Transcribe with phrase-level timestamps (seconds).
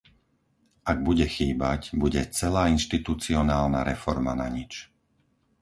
[0.91, 4.73] Ak bude chýbať, bude celá inštitucionálna reforma nanič.